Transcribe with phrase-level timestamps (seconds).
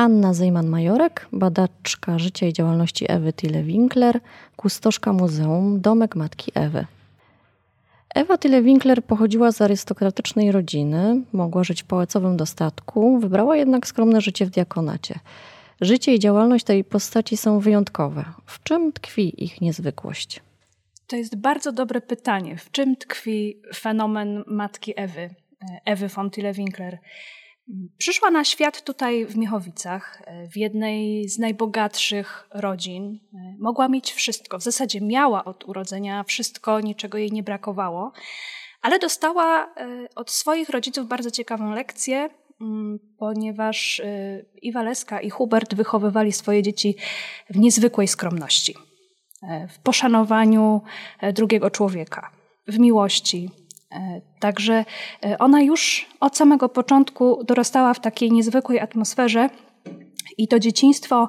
[0.00, 4.20] Anna Zejman-Majorek, badaczka życia i działalności Ewy Tille-Winkler,
[4.56, 6.86] kustoszka Muzeum Domek Matki Ewy.
[8.14, 14.46] Ewa Tille-Winkler pochodziła z arystokratycznej rodziny, mogła żyć w pałacowym dostatku, wybrała jednak skromne życie
[14.46, 15.18] w diakonacie.
[15.80, 18.24] Życie i działalność tej postaci są wyjątkowe.
[18.46, 20.40] W czym tkwi ich niezwykłość?
[21.06, 22.56] To jest bardzo dobre pytanie.
[22.56, 25.30] W czym tkwi fenomen matki Ewy,
[25.84, 26.96] Ewy von Tille-Winkler?
[27.98, 33.18] Przyszła na świat tutaj w Miechowicach, w jednej z najbogatszych rodzin.
[33.58, 34.58] Mogła mieć wszystko.
[34.58, 38.12] W zasadzie miała od urodzenia wszystko, niczego jej nie brakowało,
[38.82, 42.30] ale dostała e, od swoich rodziców bardzo ciekawą lekcję,
[42.60, 44.72] mm, ponieważ e, i
[45.22, 46.96] i Hubert wychowywali swoje dzieci
[47.50, 48.74] w niezwykłej skromności,
[49.42, 50.80] e, w poszanowaniu
[51.32, 52.30] drugiego człowieka,
[52.66, 53.59] w miłości, E,
[54.40, 54.84] także
[55.24, 59.50] e, ona już od samego początku dorastała w takiej niezwykłej atmosferze
[60.38, 61.28] i to dzieciństwo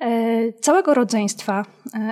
[0.00, 1.64] e, całego rodzeństwa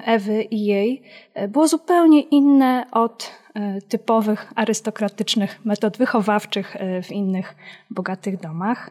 [0.04, 1.02] Ewy i jej
[1.48, 3.46] było zupełnie inne od
[3.88, 7.54] typowych arystokratycznych metod wychowawczych w innych
[7.90, 8.90] bogatych domach.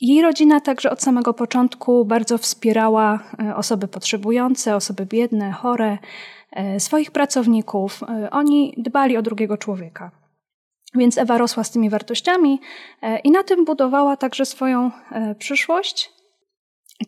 [0.00, 3.18] Jej rodzina także od samego początku bardzo wspierała
[3.56, 5.98] osoby potrzebujące, osoby biedne, chore,
[6.50, 8.02] E, swoich pracowników.
[8.02, 10.10] E, oni dbali o drugiego człowieka.
[10.94, 12.60] Więc Ewa rosła z tymi wartościami
[13.02, 14.90] e, i na tym budowała także swoją
[15.38, 16.10] przyszłość.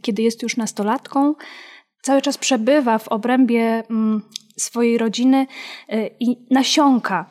[0.02, 1.34] Kiedy jest już nastolatką,
[2.02, 4.22] cały czas przebywa w obrębie mm,
[4.56, 5.47] swojej rodziny
[6.20, 7.30] i nasiąka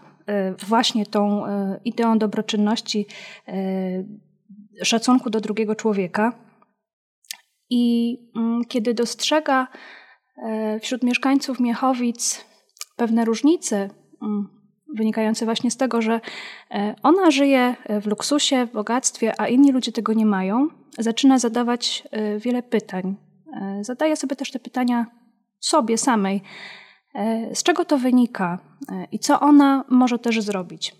[0.67, 1.43] właśnie tą
[1.85, 3.05] ideą dobroczynności,
[4.83, 6.33] szacunku do drugiego człowieka.
[7.69, 9.67] I mm, kiedy dostrzega
[10.43, 12.45] E, wśród mieszkańców Miechowic
[12.95, 13.89] pewne różnice
[14.21, 14.49] mm,
[14.95, 16.21] wynikające właśnie z tego, że
[16.71, 22.07] e, ona żyje w luksusie, w bogactwie, a inni ludzie tego nie mają, zaczyna zadawać
[22.11, 23.15] e, wiele pytań.
[23.81, 25.05] Zadaje sobie też te pytania
[25.59, 26.41] sobie samej.
[27.53, 28.59] Z czego to wynika
[29.11, 30.95] i co ona może też zrobić?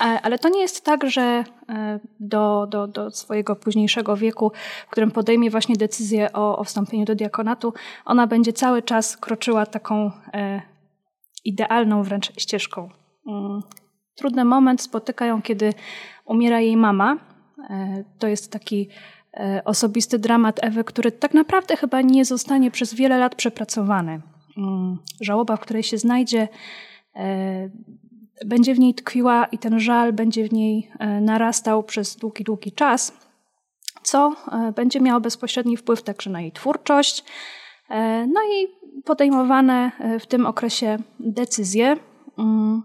[0.00, 4.52] E, ale to nie jest tak, że e, do, do, do swojego późniejszego wieku,
[4.86, 7.72] w którym podejmie właśnie decyzję o, o wstąpieniu do diakonatu,
[8.04, 10.62] ona będzie cały czas kroczyła taką e,
[11.44, 12.90] idealną wręcz ścieżką.
[13.26, 13.62] Mm.
[14.14, 15.74] Trudny moment spotyka ją, kiedy
[16.24, 17.16] umiera jej mama.
[18.18, 18.88] To jest taki
[19.64, 24.20] osobisty dramat Ewy, który tak naprawdę chyba nie zostanie przez wiele lat przepracowany.
[24.56, 24.98] Mm.
[25.20, 26.48] Żałoba, w której się znajdzie,
[28.44, 32.72] będzie w niej tkwiła i ten żal będzie w niej e, narastał przez długi, długi
[32.72, 33.12] czas,
[34.02, 37.24] co e, będzie miało bezpośredni wpływ także na jej twórczość,
[37.90, 38.68] e, no i
[39.04, 41.96] podejmowane w tym okresie decyzje.
[42.38, 42.82] Mm,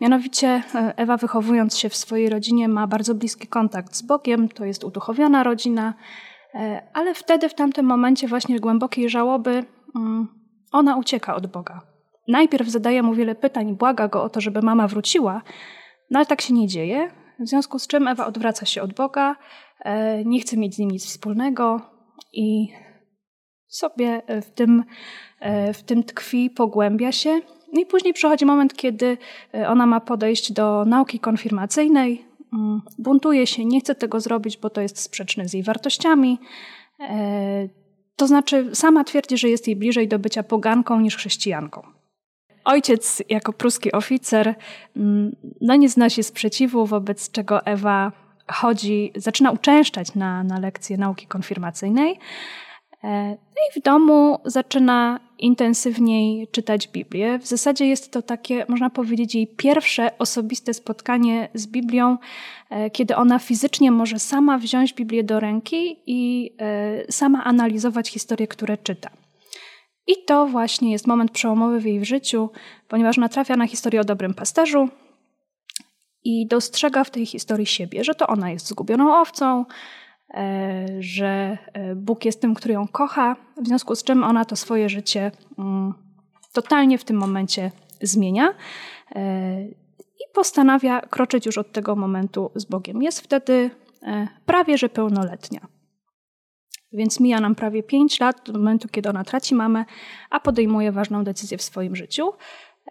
[0.00, 0.62] mianowicie
[0.96, 5.42] Ewa wychowując się w swojej rodzinie ma bardzo bliski kontakt z Bogiem, to jest uduchowiona
[5.42, 5.94] rodzina,
[6.92, 9.64] ale wtedy w tamtym momencie właśnie głębokiej żałoby
[9.96, 10.28] mm,
[10.72, 11.97] ona ucieka od Boga
[12.28, 15.42] najpierw zadaje mu wiele pytań, błaga go o to, żeby mama wróciła,
[16.10, 17.10] no ale tak się nie dzieje.
[17.38, 19.36] W związku z czym Ewa odwraca się od Boga,
[19.80, 21.80] e, nie chce mieć z nim nic wspólnego
[22.32, 22.68] i
[23.68, 24.84] sobie w tym,
[25.40, 27.40] e, w tym tkwi, pogłębia się.
[27.72, 29.18] I później przychodzi moment, kiedy
[29.54, 34.70] e, ona ma podejść do nauki konfirmacyjnej, mm, buntuje się, nie chce tego zrobić, bo
[34.70, 36.38] to jest sprzeczne z jej wartościami.
[38.16, 41.97] To znaczy, sama twierdzi, że jest jej bliżej do bycia poganką niż chrześcijanką.
[42.68, 44.54] Ojciec jako pruski oficer
[44.96, 48.12] mm, no nie znosi sprzeciwu, wobec czego Ewa
[48.52, 52.18] chodzi, zaczyna uczęszczać na, na lekcje nauki konfirmacyjnej.
[53.04, 57.38] E, no i w domu zaczyna intensywniej czytać Biblię.
[57.38, 62.18] W zasadzie jest to takie, można powiedzieć, jej pierwsze osobiste spotkanie z Biblią,
[62.70, 68.46] e, kiedy ona fizycznie może sama wziąć Biblię do ręki i e, sama analizować historie,
[68.46, 69.10] które czyta.
[70.08, 72.50] I to właśnie jest moment przełomowy w jej życiu,
[72.88, 74.88] ponieważ natrafia na historię o dobrym pasterzu
[76.24, 79.64] i dostrzega w tej historii siebie, że to ona jest zgubioną owcą,
[80.34, 84.56] e, że e, Bóg jest tym, który ją kocha, w związku z czym ona to
[84.56, 85.94] swoje życie mm,
[86.52, 87.70] totalnie w tym momencie
[88.02, 88.54] zmienia
[89.14, 89.62] e,
[89.98, 93.02] i postanawia kroczyć już od tego momentu z Bogiem.
[93.02, 93.70] Jest wtedy
[94.46, 95.77] prawie że pełnoletnia.
[96.92, 99.84] Więc mija nam prawie 5 lat do momentu, kiedy ona traci mamę,
[100.30, 102.32] a podejmuje ważną decyzję w swoim życiu.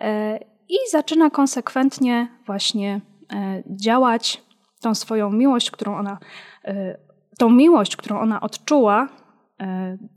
[0.01, 0.39] E,
[0.69, 3.01] I zaczyna konsekwentnie właśnie
[3.33, 4.41] e, działać
[4.81, 6.17] tą swoją miłość, którą ona,
[6.65, 6.97] e,
[7.37, 9.07] tą miłość, którą ona odczuła,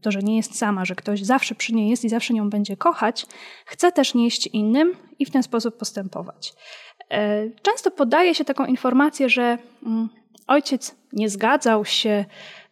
[0.03, 2.77] to, że nie jest sama, że ktoś zawsze przy niej jest i zawsze nią będzie
[2.77, 3.27] kochać,
[3.67, 6.55] chce też nieść innym i w ten sposób postępować.
[7.63, 10.09] Często podaje się taką informację, że mm,
[10.47, 12.25] ojciec nie zgadzał się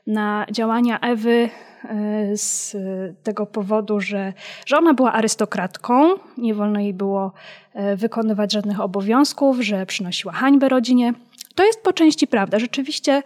[0.09, 1.51] na działania Ewy
[1.85, 2.77] e, z
[3.23, 4.33] tego powodu, że,
[4.67, 7.33] że ona była arystokratką, nie wolno jej było
[7.75, 11.15] e, wykonywać żadnych obowiązków, że przynosiła hańbę rodzinie.
[11.55, 12.59] To jest po części prawda.
[12.59, 13.23] Rzeczywiście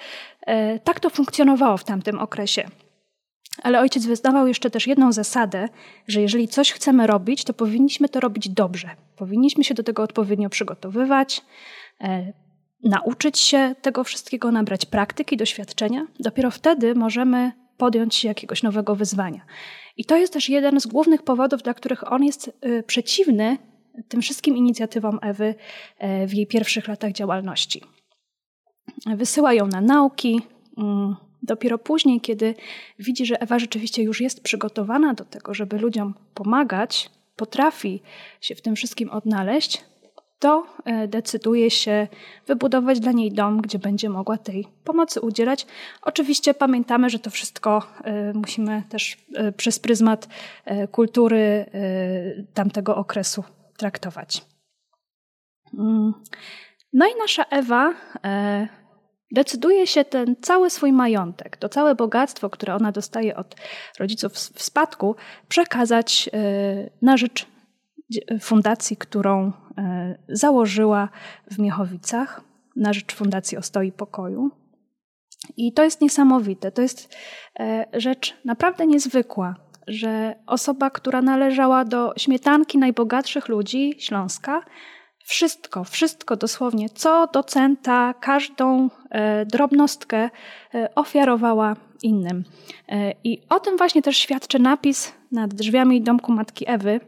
[0.46, 2.64] e, tak to funkcjonowało w tamtym okresie.
[3.62, 5.68] Ale ojciec wyznawał jeszcze też jedną zasadę,
[6.08, 8.90] że jeżeli coś chcemy robić, to powinniśmy to robić dobrze.
[9.16, 11.42] Powinniśmy się do tego odpowiednio przygotowywać,
[12.82, 16.06] nauczyć się tego wszystkiego, nabrać praktyki, doświadczenia.
[16.20, 19.40] Dopiero wtedy możemy podjąć się jakiegoś nowego wyzwania.
[19.96, 23.58] I to jest też jeden z głównych powodów, dla których on jest y, przeciwny
[24.08, 25.54] tym wszystkim inicjatywom Ewy
[26.24, 27.82] y, w jej pierwszych latach działalności.
[29.06, 30.40] Wysyła ją na nauki.
[30.78, 32.54] Mm, dopiero później, kiedy
[32.98, 38.02] widzi, że Ewa rzeczywiście już jest przygotowana do tego, żeby ludziom pomagać, potrafi
[38.40, 39.84] się w tym wszystkim odnaleźć,
[40.42, 42.08] to e, decyduje się
[42.46, 45.66] wybudować dla niej dom, gdzie będzie mogła tej pomocy udzielać.
[46.02, 50.28] Oczywiście pamiętamy, że to wszystko e, musimy też e, przez pryzmat
[50.92, 51.66] kultury
[52.54, 53.44] tamtego okresu
[53.76, 54.44] traktować.
[55.78, 56.12] Mm.
[56.92, 57.94] No i nasza Ewa
[59.30, 63.56] decyduje się ten cały swój majątek, to całe bogactwo, które ona dostaje od
[63.98, 65.16] rodziców w spadku,
[65.48, 66.30] przekazać
[67.02, 67.46] na rzecz
[68.40, 71.08] fundacji, którą e, założyła
[71.50, 72.40] w Miechowicach
[72.76, 74.50] na rzecz Fundacji Ostoi Pokoju.
[75.56, 76.72] I to jest niesamowite.
[76.72, 77.16] To jest
[77.60, 79.54] e, rzecz naprawdę niezwykła,
[79.86, 84.62] że osoba, która należała do śmietanki najbogatszych ludzi Śląska,
[85.24, 90.30] wszystko, wszystko dosłownie, co do centa, każdą e, drobnostkę
[90.94, 92.44] ofiarowała innym.
[93.24, 97.00] I o tym właśnie też świadczy napis nad drzwiami domku matki Ewy,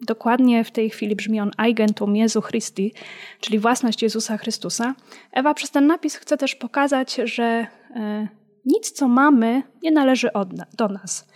[0.00, 2.92] Dokładnie w tej chwili brzmi on Eigentum Jezu Christi,
[3.40, 4.94] czyli własność Jezusa Chrystusa.
[5.32, 8.28] Ewa przez ten napis chce też pokazać, że e,
[8.64, 10.30] nic, co mamy, nie należy
[10.76, 11.28] do nas.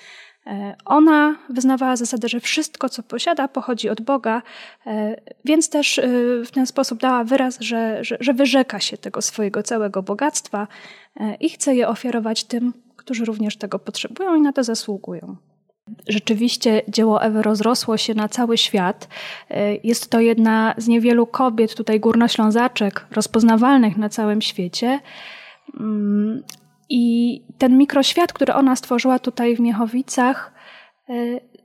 [0.46, 4.43] E, ona wyznawała zasadę, że wszystko, co posiada, pochodzi od Boga,
[4.87, 6.00] e, więc też
[6.44, 10.69] w ten sposób dała wyraz, że, że, że wyrzeka się tego swojego całego bogactwa
[11.40, 15.37] i chce je ofiarować tym, którzy również tego potrzebują i na to zasługują.
[16.08, 19.08] Rzeczywiście dzieło Ewy rozrosło się na cały świat.
[19.85, 25.00] Jest to jedna z niewielu kobiet, tutaj górnoślązaczek, rozpoznawalnych na całym świecie.
[26.88, 30.52] I ten mikroświat, który ona stworzyła tutaj w Miechowicach,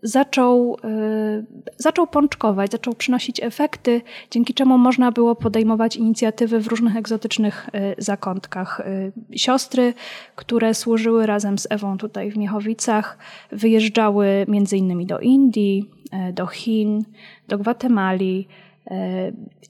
[0.04, 1.46] zaczął, y,
[1.78, 4.02] zaczął pączkować, zaczął przynosić efekty,
[4.32, 7.70] dzięki czemu można było podejmować inicjatywy w różnych egzotycznych
[8.00, 8.80] y, zakątkach.
[8.80, 9.94] Y, siostry,
[10.36, 13.18] które służyły razem z Ewą tutaj w Miechowicach,
[13.52, 15.90] wyjeżdżały między innymi do Indii,
[16.34, 17.04] do Chin,
[17.48, 18.48] do Gwatemali.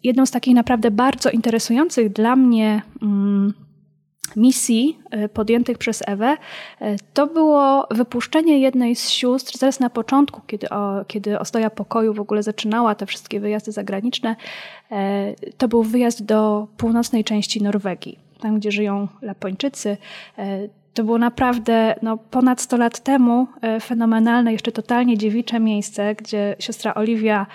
[0.04, 3.54] Jedną z takich naprawdę bardzo interesujących dla mnie mm,
[4.36, 6.38] misji e, podjętych przez Ewę,
[6.82, 12.14] e, to było wypuszczenie jednej z sióstr zaraz na początku, kiedy, o, kiedy Ostoja Pokoju
[12.14, 14.36] w ogóle zaczynała te wszystkie wyjazdy zagraniczne.
[14.92, 19.98] E, to był wyjazd do północnej części Norwegii, tam gdzie żyją Lapończycy.
[20.94, 23.48] To było naprawdę no, ponad 100 lat temu
[23.82, 27.46] fenomenalne, jeszcze totalnie dziewicze miejsce, gdzie siostra Oliwia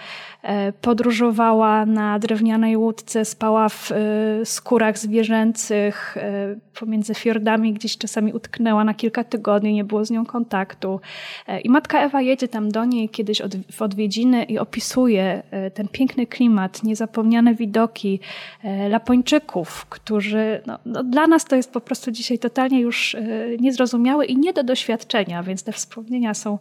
[0.43, 3.97] E, podróżowała na drewnianej łódce, spała w e,
[4.45, 10.27] skórach zwierzęcych, e, pomiędzy fiordami gdzieś czasami utknęła na kilka tygodni, nie było z nią
[10.27, 11.01] kontaktu.
[11.65, 13.43] I matka Ewa jedzie tam do niej kiedyś
[13.73, 15.43] w odwiedziny i opisuje
[15.75, 18.21] ten piękny klimat, niezapomniane widoki
[18.89, 23.17] Lapończyków, którzy no, no, dla nas to jest po prostu dzisiaj totalnie już
[23.61, 26.59] niezrozumiałe i nie do doświadczenia, więc te wspomnienia są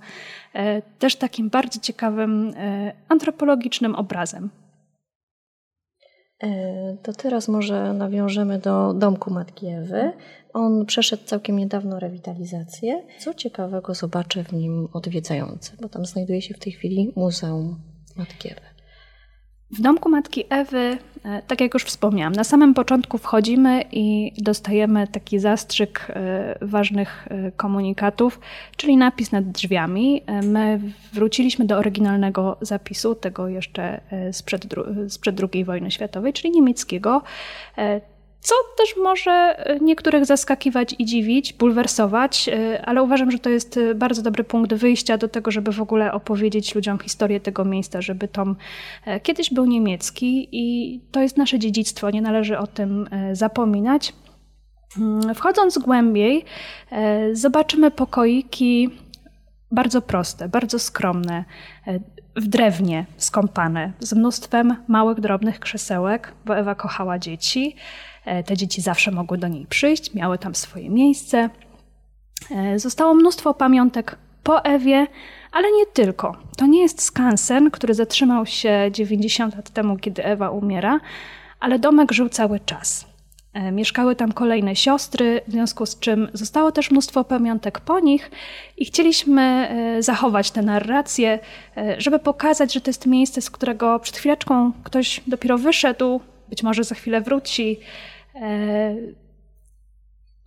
[0.58, 4.50] E, też takim bardzo ciekawym e, antropologicznym obrazem.
[6.44, 10.12] E, to teraz może nawiążemy do domku Matki Ewy.
[10.54, 13.04] On przeszedł całkiem niedawno rewitalizację.
[13.20, 17.80] Co ciekawego zobaczy w nim odwiedzający, bo tam znajduje się w tej chwili Muzeum
[18.16, 18.77] Matki Ewy.
[19.72, 25.08] W domku matki Ewy, e, tak jak już wspomniałam, na samym początku wchodzimy i dostajemy
[25.08, 28.40] taki zastrzyk e, ważnych e, komunikatów,
[28.78, 30.22] czyli napis nad drzwiami.
[30.44, 30.80] My
[31.14, 34.66] wróciliśmy do oryginalnego zapisu, tego jeszcze sprzed,
[35.10, 37.22] sprzed II wojny światowej, czyli niemieckiego
[38.40, 43.78] co też może e, niektórych zaskakiwać i dziwić, bulwersować, e, ale uważam, że to jest
[43.78, 48.02] e, bardzo dobry punkt wyjścia do tego, żeby w ogóle opowiedzieć ludziom historię tego miejsca,
[48.02, 48.56] żeby tom
[49.24, 54.14] kiedyś był niemiecki i to jest nasze dziedzictwo, nie należy o tym zapominać.
[54.98, 56.46] Mm, wchodząc głębiej,
[57.34, 58.90] zobaczymy pokoiki
[59.72, 61.46] bardzo proste, bardzo skromne,
[62.36, 67.76] w drewnie skąpane, z mnóstwem małych, drobnych krzesełek, bo Ewa kochała dzieci.
[68.46, 71.50] Te dzieci zawsze mogły do niej przyjść, miały tam swoje miejsce.
[72.76, 75.08] Zostało mnóstwo pamiątek po Ewie,
[75.52, 76.38] ale nie tylko.
[76.58, 81.00] To nie jest skansen, który zatrzymał się 90 lat temu, kiedy Ewa umiera,
[81.60, 83.06] ale domek żył cały czas.
[83.54, 88.32] E, mieszkały tam kolejne siostry, w związku z czym zostało też mnóstwo pamiątek po nich
[88.78, 91.40] i chcieliśmy e, zachować tę narrację,
[91.78, 96.64] e, żeby pokazać, że to jest miejsce, z którego przed chwileczką ktoś dopiero wyszedł, być
[96.64, 97.80] może za chwilę wróci.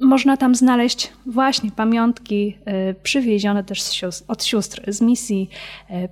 [0.01, 2.59] Można tam znaleźć właśnie pamiątki
[3.03, 5.51] przywiezione też od sióstr z misji,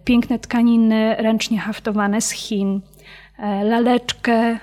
[0.05, 2.81] piękne tkaniny ręcznie haftowane z Chin,
[3.65, 4.59] laleczkę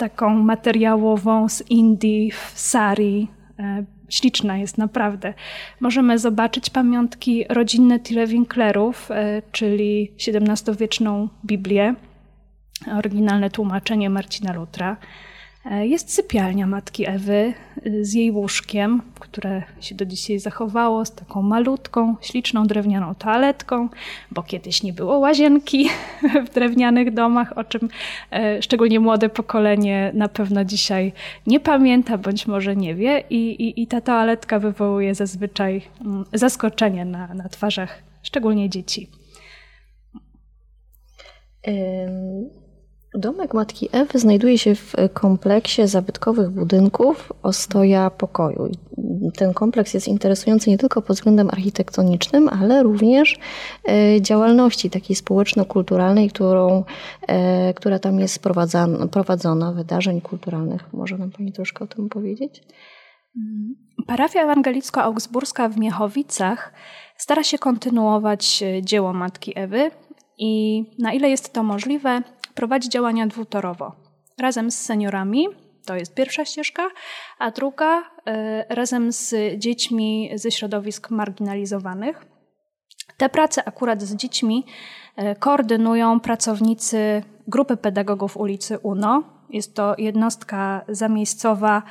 [0.00, 3.28] taką materiałową z Indii w sari.
[3.58, 5.34] E, śliczna jest naprawdę.
[5.80, 11.94] Możemy zobaczyć pamiątki rodzinne Tile Winklerów, e, czyli XVII-wieczną Biblię,
[12.98, 14.96] oryginalne tłumaczenie Marcina Lutra.
[15.64, 17.54] E, jest sypialnia matki Ewy
[17.86, 23.88] y, z jej łóżkiem, które się do dzisiaj zachowało, z taką malutką, śliczną drewnianą toaletką,
[24.30, 25.88] bo kiedyś nie było łazienki
[26.46, 27.88] w drewnianych domach, o czym
[28.30, 31.12] e, szczególnie młode pokolenie na pewno dzisiaj
[31.46, 33.24] nie pamięta, bądź może nie wie.
[33.30, 39.10] I, i, i ta toaletka wywołuje zazwyczaj mm, zaskoczenie na, na twarzach, szczególnie dzieci.
[43.14, 48.70] Domek Matki Ewy znajduje się w kompleksie zabytkowych budynków Ostoja Pokoju.
[49.36, 53.38] Ten kompleks jest interesujący nie tylko pod względem architektonicznym, ale również
[53.88, 56.84] e, działalności takiej społeczno-kulturalnej, którą,
[57.28, 58.42] e, która tam jest
[59.10, 60.92] prowadzona, wydarzeń kulturalnych.
[60.92, 62.62] Może nam Pani troszkę o tym powiedzieć?
[64.06, 66.72] Parafia ewangelicko-augsburska w Miechowicach
[67.16, 69.90] stara się kontynuować e, dzieło Matki Ewy
[70.38, 72.22] i na ile jest to możliwe,
[72.54, 73.92] prowadzi działania dwutorowo.
[74.38, 75.46] Razem z seniorami,
[75.86, 76.88] to jest pierwsza ścieżka,
[77.38, 82.26] a druga e, razem z dziećmi ze środowisk marginalizowanych.
[83.16, 84.66] Te prace akurat z dziećmi
[85.16, 89.22] e, koordynują pracownicy grupy pedagogów ulicy UNO.
[89.50, 91.82] Jest to jednostka zamiejscowa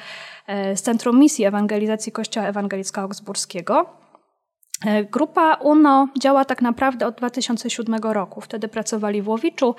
[0.48, 3.86] e, z Centrum Misji Ewangelizacji Kościoła Ewangelicko-Augsburskiego.
[3.86, 3.99] E,
[5.12, 8.42] grupa UNO działa tak naprawdę od 2007 roku.
[8.42, 9.76] Wtedy pracowali w Łowiczu,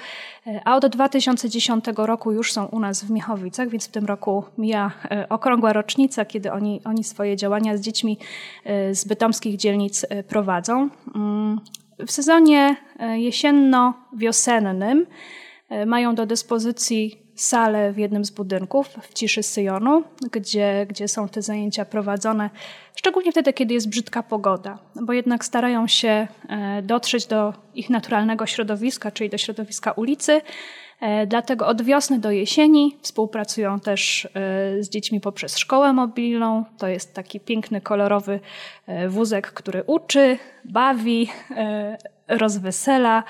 [0.46, 4.44] e, a od 2010 roku już są u nas w Miechowicach, więc w tym roku
[4.58, 8.18] mija e, okrągła rocznica, kiedy oni, oni swoje działania z dziećmi
[8.92, 10.88] z bytomskich dzielnic prowadzą.
[11.14, 11.60] Mm,
[12.06, 12.76] w sezonie
[13.16, 15.06] jesienno-wiosennym
[15.86, 21.42] mają do dyspozycji salę w jednym z budynków w ciszy Syjonu, gdzie, gdzie są te
[21.42, 22.50] zajęcia prowadzone,
[22.96, 28.46] szczególnie wtedy, kiedy jest brzydka pogoda, bo jednak starają się e, dotrzeć do ich naturalnego
[28.46, 30.40] środowiska, czyli do środowiska ulicy.
[31.00, 34.28] E, dlatego od wiosny do jesieni współpracują też e,
[34.82, 36.64] z dziećmi poprzez szkołę mobilną.
[36.78, 38.40] To jest taki piękny, kolorowy
[39.08, 41.28] wózek, który uczy, bawi,
[42.30, 43.24] rozwesela.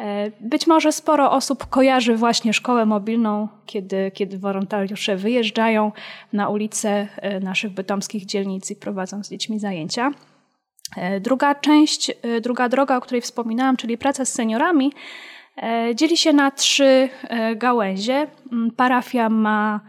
[0.00, 5.92] E, być może sporo osób kojarzy właśnie szkołę mobilną, kiedy, kiedy wolontariusze wyjeżdżają
[6.32, 10.10] na ulice e, naszych bytomskich dzielnic i prowadzą z dziećmi zajęcia.
[10.96, 14.92] E, druga część, druga droga, o której wspominałam, czyli praca z seniorami,
[15.94, 17.08] dzieli się na trzy
[17.56, 18.26] gałęzie.
[18.52, 19.80] Mm, parafia ma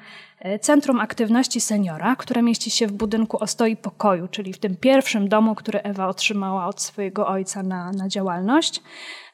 [0.62, 5.56] Centrum Aktywności Seniora, które mieści się w budynku Ostoi Pokoju, czyli w tym pierwszym domu,
[5.56, 8.82] który Ewa otrzymała od swojego ojca na, na działalność.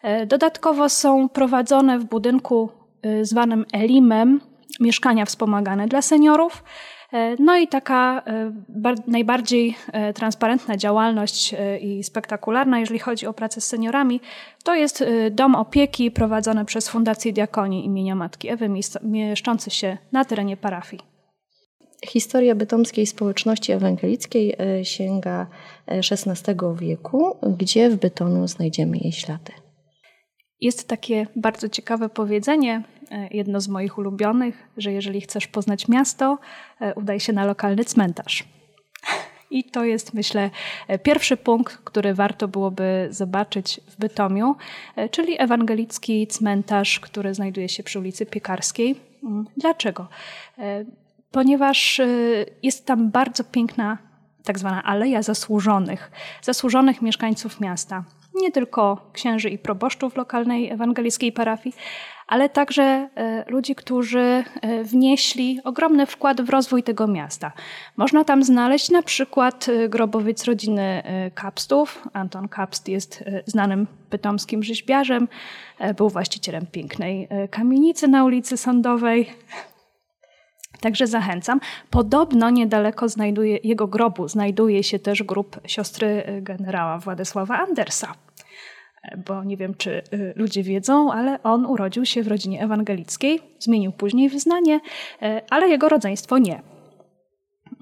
[0.01, 2.69] E, dodatkowo są prowadzone w budynku
[3.01, 4.41] e, zwanym Elimem
[4.79, 6.63] mieszkania wspomagane dla seniorów.
[7.13, 8.23] E, no i taka
[9.07, 9.75] najbardziej
[10.15, 14.21] transparentna działalność i spektakularna, jeżeli chodzi o pracę z seniorami,
[14.63, 18.69] to jest dom opieki prowadzony przez Fundację Diakonii imienia Matki Ewy,
[19.03, 21.01] mieszczący się na terenie parafii.
[22.05, 25.47] Historia bytomskiej społeczności ewangelickiej sięga
[25.87, 29.51] XVI wieku, gdzie w Bytomiu znajdziemy jej ślady.
[30.61, 32.98] Jest takie bardzo ciekawe powiedzenie, e,
[33.31, 36.37] jedno z moich ulubionych, że jeżeli chcesz poznać miasto,
[36.81, 38.43] e, udaj się na lokalny cmentarz.
[39.51, 40.49] I to jest, myślę,
[40.87, 44.55] e, pierwszy punkt, który warto byłoby zobaczyć w Bytomiu,
[45.11, 48.95] czyli ewangelicki cmentarz, który znajduje się przy ulicy Piekarskiej.
[49.23, 50.07] Mm, dlaczego?
[51.31, 52.01] Ponieważ
[52.63, 53.97] jest tam bardzo piękna
[54.43, 56.11] tak zwana aleja zasłużonych,
[56.41, 58.03] zasłużonych mieszkańców miasta
[58.41, 61.75] nie tylko księży i proboszczów lokalnej ewangelickiej parafii,
[62.29, 67.51] ale także e, ludzi, którzy e, wnieśli ogromny wkład w rozwój tego miasta.
[67.97, 71.03] Można tam znaleźć na przykład e, grobowiec rodziny
[71.35, 72.07] Kapstów.
[72.13, 75.27] Anton Kapst jest znanym pytomskim rzeźbiarzem,
[75.97, 79.29] był właścicielem pięknej kamienicy na ulicy Sądowej.
[80.81, 81.59] Także zachęcam.
[81.89, 88.13] Podobno niedaleko znajduje, jego grobu znajduje się też grób siostry generała Władysława Andersa.
[89.27, 93.91] Bo nie wiem, czy y, ludzie wiedzą, ale on urodził się w rodzinie ewangelickiej, zmienił
[93.91, 96.61] później wyznanie, y, ale jego rodzeństwo nie.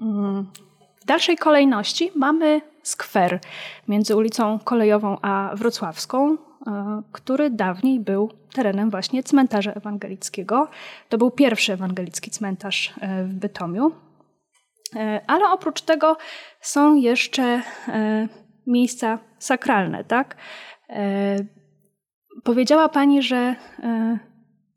[0.00, 0.46] Mm,
[1.00, 3.40] w dalszej kolejności mamy skwer
[3.88, 10.68] między ulicą Kolejową a Wrocławską, E, który dawniej był terenem właśnie cmentarza ewangelickiego.
[11.08, 12.94] To był pierwszy ewangelicki cmentarz
[13.24, 13.92] w Bytomiu.
[15.26, 16.16] Ale oprócz tego
[16.60, 17.62] są jeszcze
[18.66, 20.36] miejsca sakralne, tak?
[22.44, 23.56] Powiedziała Pani, że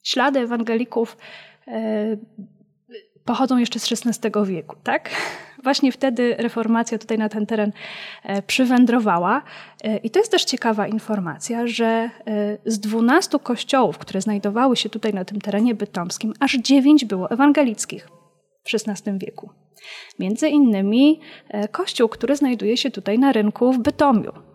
[0.04, 1.18] ślady ewangelików
[3.26, 5.10] pochodzą jeszcze z XVI wieku, tak?
[5.64, 7.72] Właśnie wtedy reformacja tutaj na ten teren
[8.24, 9.42] e, przywędrowała.
[9.84, 12.10] E, I to jest też ciekawa informacja, że e,
[12.66, 18.08] z 12 kościołów, które znajdowały się tutaj na tym terenie bytomskim, aż 9 było ewangelickich
[18.64, 19.50] w XVI wieku.
[20.20, 21.20] Między innymi
[21.72, 24.51] kościół, który znajduje się tutaj na rynku w Bytomiu.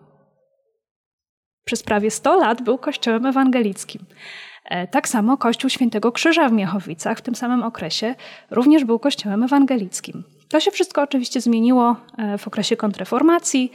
[1.67, 4.01] Przez prawie 100 lat był kościołem ewangelickim.
[4.65, 8.15] E, tak samo Kościół Świętego Krzyża w Miechowicach w tym samym okresie
[8.51, 10.23] również był kościołem ewangelickim.
[10.49, 13.71] To się wszystko oczywiście zmieniło e, w okresie kontrreformacji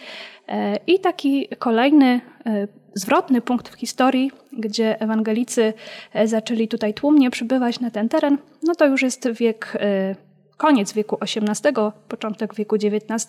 [0.48, 2.20] e, i taki kolejny
[2.94, 5.72] zwrotny punkt w historii, gdzie ewangelicy
[6.24, 9.78] zaczęli tutaj tłumnie przybywać na ten teren, no to już jest wiek
[10.56, 11.74] koniec wieku XVIII,
[12.08, 13.26] początek wieku XIX,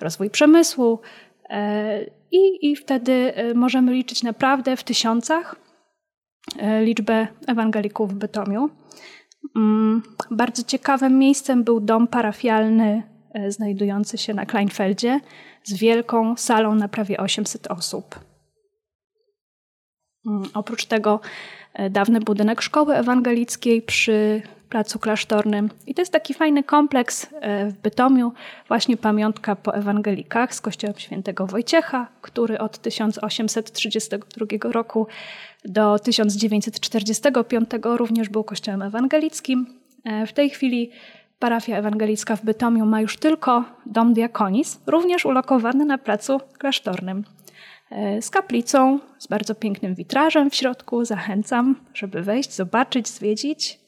[0.00, 1.00] rozwój przemysłu
[2.30, 5.56] i, i wtedy możemy liczyć naprawdę w tysiącach
[6.58, 8.70] E, liczbę ewangelików w Bytomiu.
[9.56, 13.02] Mm, bardzo ciekawym miejscem był dom parafialny
[13.34, 15.20] e, znajdujący się na Kleinfeldzie
[15.64, 18.20] z wielką salą na prawie 800 osób.
[20.26, 21.20] Mm, oprócz tego
[21.74, 25.70] e, dawny budynek szkoły ewangelickiej przy Placu Klasztornym.
[25.86, 27.26] I to jest taki fajny kompleks
[27.68, 28.32] w Bytomiu,
[28.68, 35.06] właśnie pamiątka po ewangelikach z kościołem świętego Wojciecha, który od 1832 roku
[35.64, 39.66] do 1945 również był kościołem ewangelickim.
[40.04, 40.90] E, w tej chwili
[41.38, 47.24] parafia ewangelicka w Bytomiu ma już tylko dom diakonis, również ulokowany na placu klasztornym.
[47.90, 51.04] E, z kaplicą, z bardzo pięknym witrażem w środku.
[51.04, 53.80] Zachęcam, żeby wejść, zobaczyć, zwiedzić.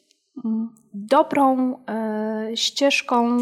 [0.94, 3.38] Dobrą e, ścieżką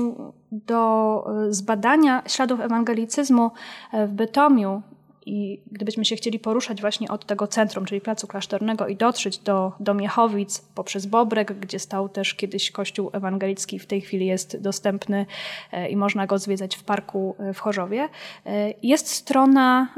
[0.52, 3.50] do zbadania śladów ewangelicyzmu
[3.92, 4.82] w Bytomiu
[5.30, 9.72] i gdybyśmy się chcieli poruszać właśnie od tego centrum, czyli Placu Klasztornego i dotrzeć do,
[9.80, 15.26] do Miechowic poprzez Bobrek, gdzie stał też kiedyś kościół ewangelicki, w tej chwili jest dostępny
[15.72, 18.08] e, i można go zwiedzać w parku e, w Chorzowie,
[18.46, 19.88] e, jest strona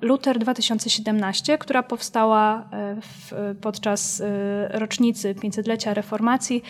[0.00, 2.68] Luther 2017, która powstała
[3.00, 4.22] w, podczas
[4.70, 6.62] rocznicy 500-lecia reformacji.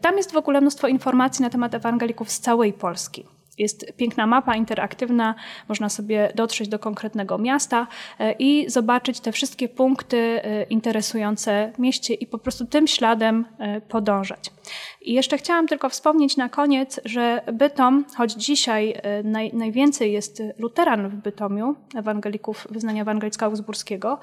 [0.00, 3.39] Tam jest w ogóle mnóstwo informacji na temat ewangelików z całej Polski.
[3.60, 5.34] Jest piękna mapa interaktywna,
[5.68, 7.86] można sobie dotrzeć do konkretnego miasta
[8.18, 13.80] e, i zobaczyć te wszystkie punkty e, interesujące mieście i po prostu tym śladem e,
[13.80, 14.50] podążać.
[15.00, 18.94] I jeszcze chciałam tylko wspomnieć na koniec, że Bytom, choć dzisiaj
[19.24, 24.18] naj, najwięcej jest luteran w Bytomiu, ewangelików wyznania ewangelicko-augsburskiego,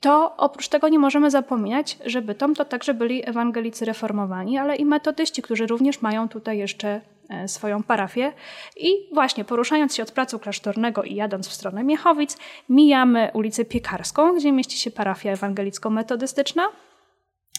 [0.00, 4.84] to oprócz tego nie możemy zapominać, że Bytom to także byli ewangelicy reformowani, ale i
[4.84, 7.00] metodyści, którzy również mają tutaj jeszcze
[7.46, 8.32] swoją parafię.
[8.76, 12.36] I właśnie poruszając się od placu klasztornego i jadąc w stronę Miechowic,
[12.68, 16.62] mijamy ulicę Piekarską, gdzie mieści się parafia ewangelicko-metodystyczna.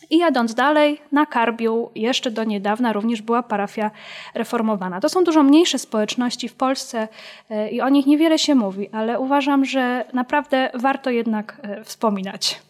[0.09, 3.91] I jadąc dalej, na Karbiu jeszcze do niedawna również była parafia
[4.33, 4.99] reformowana.
[4.99, 7.07] To są dużo mniejsze społeczności w Polsce
[7.49, 12.61] e, i o nich niewiele się mówi, ale uważam, że naprawdę warto jednak e, wspominać.